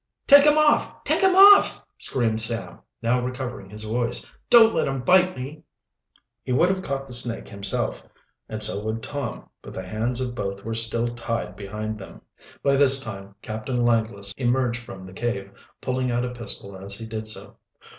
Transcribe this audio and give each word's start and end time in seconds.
"Take 0.25 0.45
him 0.47 0.57
off! 0.57 1.03
Take 1.03 1.21
him 1.21 1.35
off!" 1.35 1.79
screamed 1.99 2.41
Sam, 2.41 2.79
now 3.03 3.23
recovering 3.23 3.69
his 3.69 3.83
voice. 3.83 4.31
"Don't 4.49 4.73
let 4.73 4.87
him 4.87 5.03
bite 5.03 5.37
me." 5.37 5.61
He 6.41 6.51
would 6.51 6.69
have 6.69 6.81
caught 6.81 7.05
the 7.05 7.13
snake 7.13 7.47
himself, 7.47 8.01
and 8.49 8.63
so 8.63 8.83
would 8.83 9.03
Tom, 9.03 9.47
but 9.61 9.75
the 9.75 9.85
hands 9.87 10.19
of 10.19 10.33
both 10.33 10.65
were 10.65 10.73
still 10.73 11.09
tied 11.13 11.55
behind 11.55 11.99
them. 11.99 12.21
By 12.63 12.77
this 12.77 12.99
time 12.99 13.35
Captain 13.43 13.85
Langless 13.85 14.33
emerged 14.37 14.83
from 14.83 15.03
the 15.03 15.13
cave, 15.13 15.51
pulling 15.81 16.09
out 16.09 16.25
a 16.25 16.31
pistol 16.31 16.75
as 16.75 16.95
he 16.95 17.05
did 17.05 17.27
so. 17.27 17.57